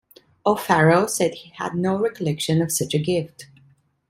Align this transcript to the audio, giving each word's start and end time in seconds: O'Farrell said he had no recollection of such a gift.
O'Farrell 0.47 1.07
said 1.07 1.35
he 1.35 1.51
had 1.51 1.75
no 1.75 1.95
recollection 1.95 2.59
of 2.59 2.71
such 2.71 2.95
a 2.95 2.97
gift. 2.97 3.45